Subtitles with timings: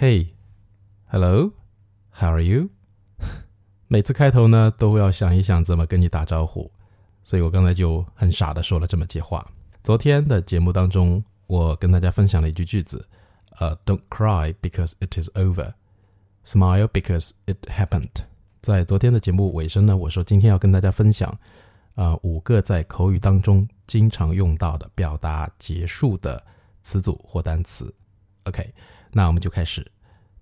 [0.00, 0.28] Hey,
[1.08, 1.52] hello,
[2.10, 2.70] how are you？
[3.86, 6.70] 每次开头呢，都会要想一想怎么跟你打招呼，
[7.22, 9.46] 所以我刚才就很傻的说了这么句话。
[9.84, 13.06] 昨天的节目当中，我跟大家分享了一句句子，
[13.58, 15.74] 呃，Don't cry because it is over,
[16.46, 18.24] smile because it happened。
[18.62, 21.38] 在昨天的节目尾声呢，我说今天要跟大家分享，
[21.96, 26.42] 呃，五个在口语当中经常用到的表达结束的
[26.82, 27.94] 词组或单词。
[28.44, 28.72] OK，
[29.12, 29.90] 那我们就开始。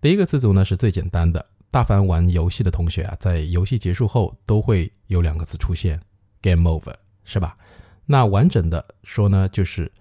[0.00, 1.44] 第一个词组呢是最简单的。
[1.70, 6.00] 大凡玩游戏的同学啊，在游戏结束后都会有两个字出现
[6.40, 6.94] ，game over，
[7.24, 7.58] 是吧？
[8.06, 9.92] 那完整的说呢，就是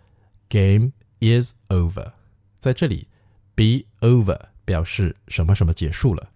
[0.48, 2.10] game is over。
[2.60, 3.06] 在这里
[3.54, 6.30] ，be over 表示什么什么结束了。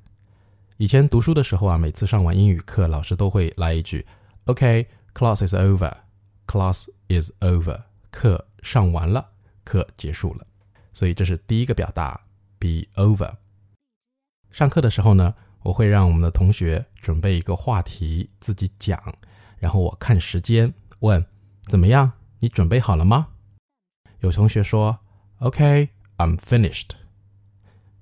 [0.75, 4.05] 以前读书的时候啊，每次上完英语课，老师都会来一句
[4.45, 9.29] ：“OK，class is over，class is over，课上完了，
[9.63, 10.45] 课结束了。”
[10.93, 12.19] 所以这是第一个表达
[12.59, 13.35] ，be over。
[14.51, 15.33] 上课的时候呢，
[15.63, 19.01] 我会让我们的同学准备一个话题自己讲，
[19.57, 21.25] 然后我看时间问
[21.67, 23.27] 怎么样，你准备好了吗？
[24.19, 24.99] 有同学说
[25.39, 26.89] OK，I'm finished。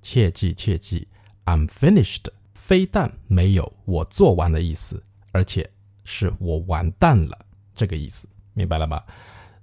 [0.02, 1.08] 切记切记
[1.46, 5.70] ，I'm finished，非但没有我做完的意思，而且
[6.04, 9.04] 是我完蛋了这个意思，明白了吗？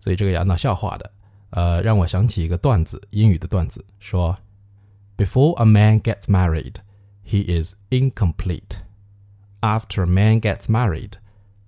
[0.00, 1.10] 所以这个要闹笑话的，
[1.50, 4.36] 呃，让我想起一个段子，英语的段子，说。
[5.16, 6.74] Before a man gets married,
[7.24, 8.76] he is incomplete.
[9.60, 11.12] After a man gets married,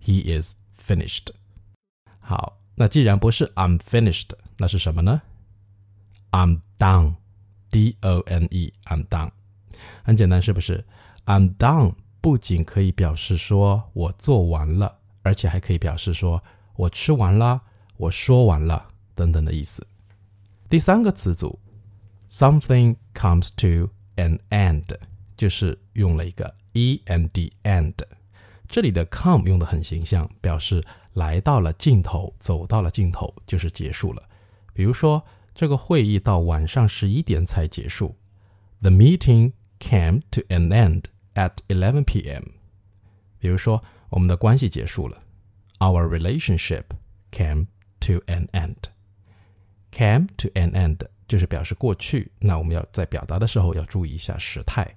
[0.05, 1.29] he is finished.
[2.21, 5.23] 好，那既然不是 I'm finished，那是什么呢
[6.31, 7.15] ？I'm done.
[7.71, 8.75] D O N E.
[8.85, 9.31] I'm done.
[10.03, 10.85] 很简单，是不是
[11.25, 16.43] ？I'm done 不仅可以表示说我做完了，而且还可以表示说
[16.77, 17.63] 我吃完了，
[17.97, 19.86] 我说完了等等的意思。
[20.70, 21.60] 第三个词组
[22.30, 24.98] something comes to an end，
[25.38, 27.94] 就是用了一个 e n d end。
[28.68, 30.84] 这里的 come 用的很形象，表示
[31.14, 34.24] 来到了尽头，走到了尽头就是结束了。
[34.74, 38.16] 比如说，这个会议到晚上十一点才结束。
[38.82, 41.04] The meeting came to an end
[41.36, 42.44] at 11 p.m.
[43.38, 45.22] 比如说，我们的关系结束了。
[45.78, 46.86] Our relationship
[47.32, 47.68] came
[48.00, 48.76] to an end.
[49.91, 54.97] Came to an end 就是表示过去，那我们要在表达的时候要注意一下时态。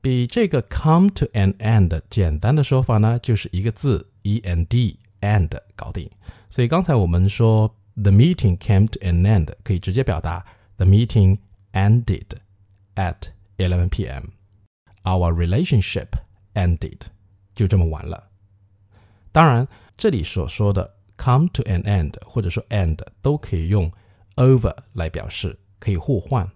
[0.00, 6.10] 比这个 come to an end 简单的说法呢，就是一个字 e n d end 搞定。
[6.50, 10.44] 所以刚才我们说 the meeting came to an end 可以直接表达
[10.76, 11.38] the meeting
[11.72, 12.26] ended
[12.96, 13.16] at
[13.56, 14.24] 11 p.m.
[15.04, 16.08] Our relationship
[16.54, 17.00] ended
[17.54, 18.28] 就这么完了。
[19.32, 23.90] 当然，这里所说的 come to an end 或者说 end 都可以用。
[24.35, 26.49] over 来表示可以互换，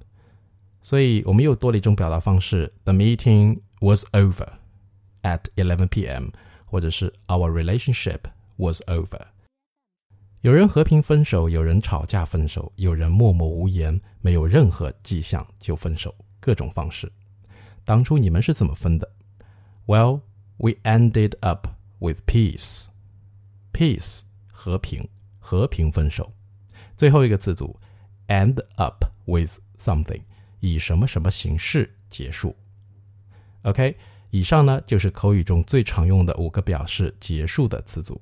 [0.81, 4.47] 所以我们又多了一种表达方式：The meeting was over
[5.23, 6.29] at 11 p.m.，
[6.65, 8.21] 或者是 Our relationship
[8.57, 9.21] was over。
[10.41, 17.11] 有人和平分手，有人吵架分手，有人默默无言，没有任何迹象就分手，各种方式。
[17.83, 19.07] 当初你们是怎么分的？
[19.85, 20.21] Well,
[20.57, 21.67] we ended up
[21.99, 22.87] with peace.
[23.71, 24.21] Peace
[24.51, 25.07] 和平，
[25.39, 26.31] 和平分手。
[26.96, 27.78] 最后一个词组
[28.28, 30.22] ，end up with something，
[30.60, 32.56] 以什么什么形式结束。
[33.62, 33.96] OK，
[34.30, 38.20] 以上呢就是口语中最常用的五个表示结束的词组。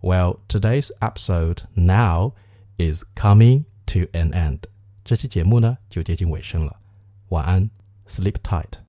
[0.00, 2.32] Well, today's episode now
[2.76, 4.60] is coming to an end。
[5.04, 6.78] 这期节目呢就接近尾声了。
[7.30, 7.70] 晚安
[8.06, 8.78] ，sleep tight。